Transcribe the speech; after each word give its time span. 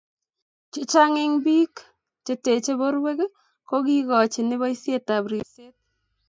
chechang' 0.71 1.19
eng' 1.23 1.39
biikmche 1.45 2.33
teche 2.45 2.73
borwek 2.79 3.19
ko 3.67 3.75
kikochini 3.87 4.55
boisietab 4.61 5.23
ribset 5.31 5.75